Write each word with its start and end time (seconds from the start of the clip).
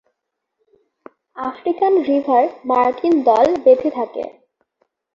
African 1.39 1.93
river 2.07 2.43
martin 2.65 3.13
দল 3.27 3.47
বেঁধে 3.63 3.89
থাকে। 3.97 4.23